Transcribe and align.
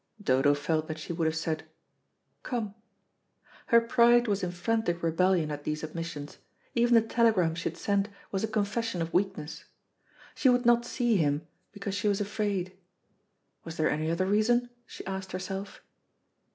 Dodo 0.19 0.55
felt 0.55 0.87
that 0.87 0.97
she 0.97 1.13
would 1.13 1.27
have 1.27 1.35
said 1.35 1.65
"Come." 2.41 2.73
Her 3.67 3.79
pride 3.79 4.27
was 4.27 4.41
in 4.41 4.49
frantic 4.49 5.03
rebellion 5.03 5.51
at 5.51 5.63
these 5.63 5.83
admissions; 5.83 6.39
even 6.73 6.95
the 6.95 7.03
telegram 7.03 7.53
she 7.53 7.69
had 7.69 7.77
sent 7.77 8.09
was 8.31 8.43
a 8.43 8.47
confession 8.47 9.03
of 9.03 9.13
weakness. 9.13 9.65
She 10.33 10.49
would 10.49 10.65
not 10.65 10.85
see 10.85 11.17
him, 11.17 11.45
because 11.71 11.93
she 11.93 12.07
was 12.07 12.19
afraid. 12.19 12.71
Was 13.63 13.77
there 13.77 13.91
any 13.91 14.09
other 14.09 14.25
reason? 14.25 14.71
she 14.87 15.05
asked 15.05 15.33
herself. 15.33 15.83